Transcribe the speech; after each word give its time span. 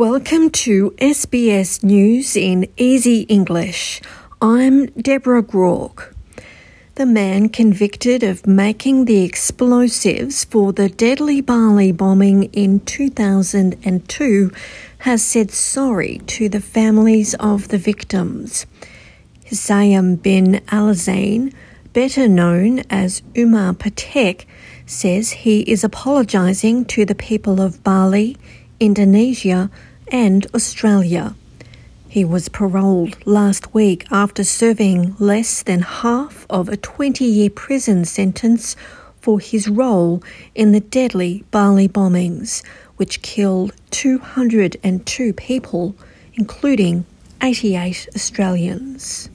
Welcome 0.00 0.48
to 0.64 0.92
SBS 0.92 1.82
News 1.84 2.34
in 2.34 2.66
Easy 2.78 3.20
English. 3.28 4.00
I'm 4.40 4.86
Deborah 4.86 5.42
Groarke. 5.42 6.14
The 6.94 7.04
man 7.04 7.50
convicted 7.50 8.22
of 8.22 8.46
making 8.46 9.04
the 9.04 9.22
explosives 9.22 10.42
for 10.46 10.72
the 10.72 10.88
deadly 10.88 11.42
Bali 11.42 11.92
bombing 11.92 12.44
in 12.44 12.80
2002 12.80 14.50
has 15.00 15.22
said 15.22 15.50
sorry 15.50 16.22
to 16.28 16.48
the 16.48 16.62
families 16.62 17.34
of 17.34 17.68
the 17.68 17.76
victims. 17.76 18.64
Hussein 19.48 20.16
bin 20.16 20.62
Alazain, 20.68 21.52
better 21.92 22.26
known 22.26 22.84
as 22.88 23.20
Umar 23.36 23.74
Patek, 23.74 24.46
says 24.86 25.32
he 25.44 25.60
is 25.70 25.84
apologising 25.84 26.86
to 26.86 27.04
the 27.04 27.14
people 27.14 27.60
of 27.60 27.84
Bali, 27.84 28.38
Indonesia, 28.80 29.70
and 30.10 30.46
Australia. 30.54 31.34
He 32.08 32.24
was 32.24 32.48
paroled 32.48 33.24
last 33.26 33.72
week 33.72 34.06
after 34.10 34.42
serving 34.42 35.14
less 35.18 35.62
than 35.62 35.82
half 35.82 36.46
of 36.50 36.68
a 36.68 36.76
20 36.76 37.24
year 37.24 37.50
prison 37.50 38.04
sentence 38.04 38.74
for 39.20 39.38
his 39.38 39.68
role 39.68 40.22
in 40.54 40.72
the 40.72 40.80
deadly 40.80 41.44
Bali 41.50 41.88
bombings, 41.88 42.64
which 42.96 43.22
killed 43.22 43.72
202 43.90 45.32
people, 45.34 45.94
including 46.34 47.04
88 47.42 48.08
Australians. 48.16 49.30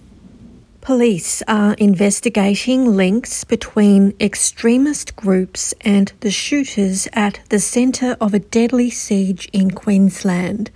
Police 0.85 1.41
are 1.47 1.73
investigating 1.79 2.95
links 2.95 3.43
between 3.43 4.13
extremist 4.21 5.15
groups 5.15 5.73
and 5.81 6.13
the 6.19 6.29
shooters 6.29 7.07
at 7.13 7.39
the 7.49 7.57
centre 7.57 8.15
of 8.21 8.35
a 8.35 8.39
deadly 8.39 8.91
siege 8.91 9.49
in 9.51 9.71
Queensland. 9.71 10.69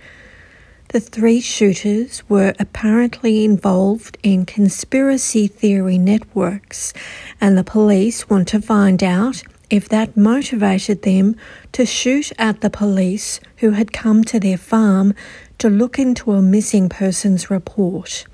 The 0.88 0.98
three 0.98 1.40
shooters 1.40 2.28
were 2.28 2.54
apparently 2.58 3.44
involved 3.44 4.18
in 4.24 4.46
conspiracy 4.46 5.46
theory 5.46 5.96
networks, 5.96 6.92
and 7.40 7.56
the 7.56 7.62
police 7.62 8.28
want 8.28 8.48
to 8.48 8.60
find 8.60 9.04
out 9.04 9.44
if 9.70 9.88
that 9.90 10.16
motivated 10.16 11.02
them 11.02 11.36
to 11.70 11.86
shoot 11.86 12.32
at 12.36 12.62
the 12.62 12.70
police 12.70 13.38
who 13.58 13.70
had 13.70 13.92
come 13.92 14.24
to 14.24 14.40
their 14.40 14.58
farm 14.58 15.14
to 15.58 15.70
look 15.70 16.00
into 16.00 16.32
a 16.32 16.42
missing 16.42 16.88
persons 16.88 17.48
report. 17.48 18.26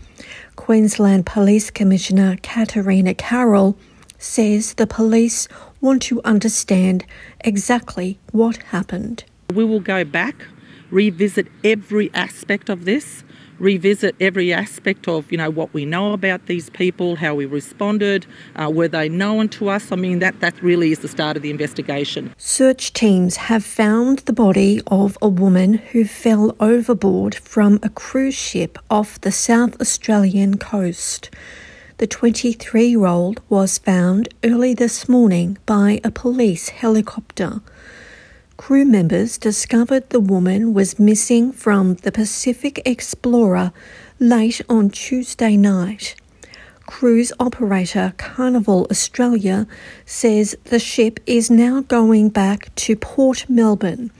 Queensland 0.56 1.26
Police 1.26 1.70
Commissioner 1.70 2.36
Katarina 2.42 3.14
Carroll 3.14 3.76
says 4.18 4.74
the 4.74 4.86
police 4.86 5.48
want 5.80 6.02
to 6.02 6.22
understand 6.24 7.04
exactly 7.40 8.18
what 8.32 8.56
happened. 8.56 9.24
We 9.52 9.64
will 9.64 9.80
go 9.80 10.04
back, 10.04 10.46
revisit 10.90 11.46
every 11.62 12.12
aspect 12.14 12.68
of 12.68 12.84
this, 12.84 13.24
revisit 13.58 14.14
every 14.20 14.52
aspect 14.52 15.08
of 15.08 15.30
you 15.30 15.38
know 15.38 15.50
what 15.50 15.72
we 15.72 15.84
know 15.84 16.12
about 16.12 16.46
these 16.46 16.70
people, 16.70 17.16
how 17.16 17.34
we 17.34 17.46
responded, 17.46 18.26
uh, 18.56 18.70
were 18.70 18.88
they 18.88 19.08
known 19.08 19.48
to 19.48 19.68
us? 19.68 19.92
I 19.92 19.96
mean 19.96 20.18
that 20.20 20.40
that 20.40 20.60
really 20.62 20.92
is 20.92 21.00
the 21.00 21.08
start 21.08 21.36
of 21.36 21.42
the 21.42 21.50
investigation. 21.50 22.34
Search 22.36 22.92
teams 22.92 23.36
have 23.36 23.64
found 23.64 24.20
the 24.20 24.32
body 24.32 24.80
of 24.86 25.16
a 25.20 25.28
woman 25.28 25.74
who 25.74 26.04
fell 26.04 26.54
overboard 26.60 27.34
from 27.34 27.78
a 27.82 27.88
cruise 27.88 28.34
ship 28.34 28.78
off 28.90 29.20
the 29.20 29.32
South 29.32 29.80
Australian 29.80 30.58
coast. 30.58 31.30
The 31.98 32.06
23 32.06 32.88
year 32.88 33.06
old 33.06 33.40
was 33.48 33.78
found 33.78 34.28
early 34.44 34.74
this 34.74 35.08
morning 35.08 35.56
by 35.64 36.00
a 36.04 36.10
police 36.10 36.68
helicopter. 36.68 37.62
Crew 38.56 38.86
members 38.86 39.36
discovered 39.36 40.08
the 40.08 40.20
woman 40.20 40.72
was 40.72 40.98
missing 40.98 41.52
from 41.52 41.94
the 41.96 42.10
Pacific 42.10 42.80
Explorer 42.86 43.70
late 44.18 44.62
on 44.68 44.88
Tuesday 44.88 45.58
night. 45.58 46.14
Cruise 46.86 47.32
operator 47.38 48.14
Carnival 48.16 48.86
Australia 48.90 49.66
says 50.06 50.56
the 50.64 50.78
ship 50.78 51.20
is 51.26 51.50
now 51.50 51.82
going 51.82 52.30
back 52.30 52.74
to 52.76 52.96
Port 52.96 53.44
Melbourne, 53.48 54.10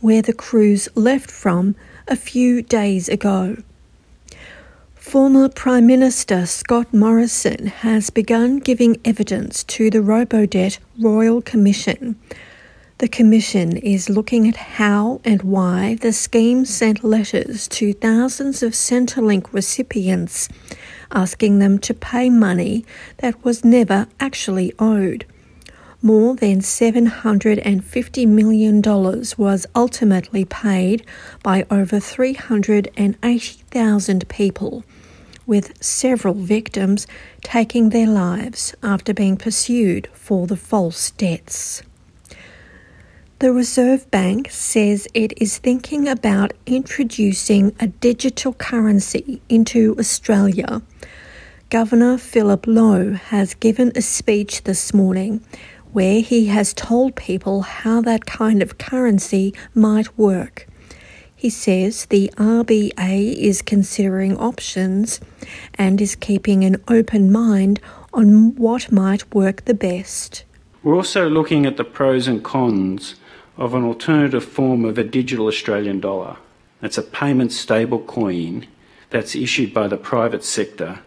where 0.00 0.22
the 0.22 0.32
cruise 0.32 0.88
left 0.94 1.30
from 1.30 1.76
a 2.08 2.16
few 2.16 2.62
days 2.62 3.10
ago. 3.10 3.58
Former 4.94 5.50
Prime 5.50 5.86
Minister 5.86 6.46
Scott 6.46 6.94
Morrison 6.94 7.66
has 7.66 8.08
begun 8.08 8.58
giving 8.58 8.96
evidence 9.04 9.62
to 9.64 9.90
the 9.90 9.98
Robodebt 9.98 10.78
Royal 10.98 11.42
Commission 11.42 12.16
the 13.02 13.08
Commission 13.08 13.76
is 13.78 14.08
looking 14.08 14.46
at 14.46 14.54
how 14.54 15.20
and 15.24 15.42
why 15.42 15.96
the 16.02 16.12
scheme 16.12 16.64
sent 16.64 17.02
letters 17.02 17.66
to 17.66 17.92
thousands 17.92 18.62
of 18.62 18.74
Centrelink 18.74 19.52
recipients 19.52 20.48
asking 21.10 21.58
them 21.58 21.80
to 21.80 21.94
pay 21.94 22.30
money 22.30 22.86
that 23.16 23.44
was 23.44 23.64
never 23.64 24.06
actually 24.20 24.72
owed. 24.78 25.26
More 26.00 26.36
than 26.36 26.60
$750 26.60 28.28
million 28.28 28.80
was 28.80 29.66
ultimately 29.74 30.44
paid 30.44 31.04
by 31.42 31.66
over 31.72 31.98
380,000 31.98 34.28
people, 34.28 34.84
with 35.44 35.82
several 35.82 36.34
victims 36.34 37.08
taking 37.42 37.88
their 37.88 38.06
lives 38.06 38.76
after 38.80 39.12
being 39.12 39.36
pursued 39.36 40.06
for 40.12 40.46
the 40.46 40.56
false 40.56 41.10
debts. 41.10 41.82
The 43.42 43.52
Reserve 43.52 44.08
Bank 44.12 44.52
says 44.52 45.08
it 45.14 45.32
is 45.36 45.58
thinking 45.58 46.06
about 46.06 46.52
introducing 46.64 47.74
a 47.80 47.88
digital 47.88 48.52
currency 48.52 49.42
into 49.48 49.96
Australia. 49.98 50.80
Governor 51.68 52.18
Philip 52.18 52.68
Lowe 52.68 53.14
has 53.14 53.54
given 53.54 53.90
a 53.96 54.00
speech 54.00 54.62
this 54.62 54.94
morning 54.94 55.44
where 55.90 56.20
he 56.20 56.46
has 56.46 56.72
told 56.72 57.16
people 57.16 57.62
how 57.62 58.00
that 58.02 58.26
kind 58.26 58.62
of 58.62 58.78
currency 58.78 59.52
might 59.74 60.16
work. 60.16 60.68
He 61.34 61.50
says 61.50 62.06
the 62.06 62.30
RBA 62.36 63.34
is 63.34 63.60
considering 63.60 64.36
options 64.36 65.20
and 65.74 66.00
is 66.00 66.14
keeping 66.14 66.62
an 66.62 66.76
open 66.86 67.32
mind 67.32 67.80
on 68.12 68.54
what 68.54 68.92
might 68.92 69.34
work 69.34 69.64
the 69.64 69.74
best. 69.74 70.44
We're 70.84 70.94
also 70.94 71.28
looking 71.28 71.66
at 71.66 71.76
the 71.76 71.84
pros 71.84 72.28
and 72.28 72.44
cons 72.44 73.16
of 73.56 73.74
an 73.74 73.84
alternative 73.84 74.44
form 74.44 74.84
of 74.84 74.98
a 74.98 75.04
digital 75.04 75.46
Australian 75.46 76.00
dollar. 76.00 76.36
That's 76.80 76.98
a 76.98 77.02
payment 77.02 77.52
stable 77.52 78.00
coin 78.00 78.66
that's 79.10 79.36
issued 79.36 79.74
by 79.74 79.88
the 79.88 79.96
private 79.96 80.44
sector, 80.44 81.00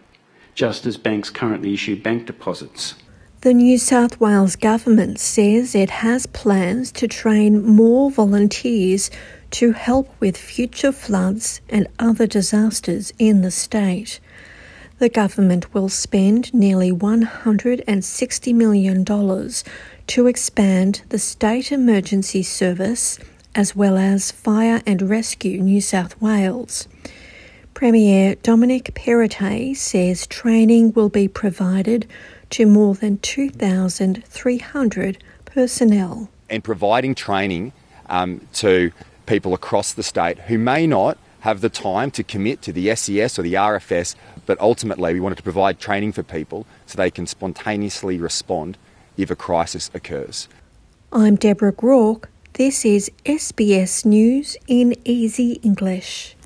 just 0.54 0.86
as 0.86 0.96
banks 0.96 1.28
currently 1.28 1.74
issue 1.74 2.00
bank 2.00 2.26
deposits. 2.26 2.94
The 3.42 3.52
New 3.52 3.78
South 3.78 4.18
Wales 4.18 4.56
government 4.56 5.20
says 5.20 5.74
it 5.74 5.90
has 5.90 6.26
plans 6.26 6.90
to 6.92 7.06
train 7.06 7.64
more 7.64 8.10
volunteers 8.10 9.10
to 9.52 9.72
help 9.72 10.08
with 10.18 10.36
future 10.36 10.92
floods 10.92 11.60
and 11.68 11.86
other 11.98 12.26
disasters 12.26 13.12
in 13.18 13.42
the 13.42 13.50
state. 13.50 14.18
The 14.98 15.08
government 15.10 15.74
will 15.74 15.90
spend 15.90 16.52
nearly 16.54 16.90
$160 16.90 18.54
million 18.54 19.04
to 20.08 20.26
expand 20.26 21.02
the 21.08 21.18
State 21.18 21.72
Emergency 21.72 22.42
Service 22.42 23.18
as 23.54 23.74
well 23.74 23.96
as 23.96 24.30
Fire 24.30 24.82
and 24.86 25.02
Rescue 25.02 25.60
New 25.60 25.80
South 25.80 26.20
Wales. 26.20 26.86
Premier 27.74 28.36
Dominic 28.36 28.94
Perrottet 28.94 29.76
says 29.76 30.26
training 30.26 30.92
will 30.92 31.08
be 31.08 31.28
provided 31.28 32.06
to 32.50 32.66
more 32.66 32.94
than 32.94 33.18
2,300 33.18 35.24
personnel. 35.44 36.30
And 36.48 36.62
providing 36.62 37.14
training 37.14 37.72
um, 38.08 38.46
to 38.54 38.92
people 39.26 39.54
across 39.54 39.92
the 39.92 40.02
state 40.02 40.38
who 40.40 40.58
may 40.58 40.86
not 40.86 41.18
have 41.40 41.60
the 41.60 41.68
time 41.68 42.10
to 42.12 42.22
commit 42.22 42.62
to 42.62 42.72
the 42.72 42.94
SES 42.94 43.38
or 43.38 43.42
the 43.42 43.54
RFS, 43.54 44.14
but 44.46 44.60
ultimately 44.60 45.14
we 45.14 45.20
wanted 45.20 45.36
to 45.36 45.42
provide 45.42 45.78
training 45.78 46.12
for 46.12 46.22
people 46.22 46.66
so 46.86 46.96
they 46.96 47.10
can 47.10 47.26
spontaneously 47.26 48.18
respond 48.18 48.78
if 49.16 49.30
a 49.30 49.36
crisis 49.36 49.90
occurs. 49.94 50.48
I'm 51.12 51.36
Deborah 51.36 51.72
Groarke. 51.72 52.26
This 52.54 52.84
is 52.84 53.10
SBS 53.24 54.04
News 54.04 54.56
in 54.66 54.94
Easy 55.04 55.60
English. 55.62 56.36